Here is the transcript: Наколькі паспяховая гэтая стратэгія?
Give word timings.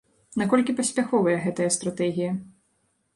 Наколькі 0.41 0.73
паспяховая 0.79 1.35
гэтая 1.43 1.67
стратэгія? 1.75 2.31